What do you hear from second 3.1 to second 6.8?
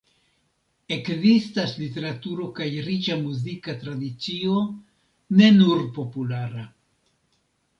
muzika tradicio, ne nur populara.